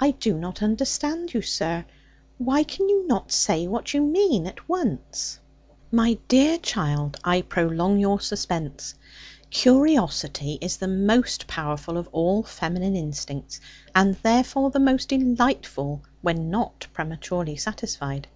[0.00, 1.86] 'I do not understand you, sir.
[2.36, 5.38] Why can you not say what you mean, at once?'
[5.90, 8.96] 'My dear child, I prolong your suspense.
[9.48, 13.58] Curiosity is the most powerful of all feminine instincts;
[13.94, 18.28] and therefore the most delightful, when not prematurely satisfied.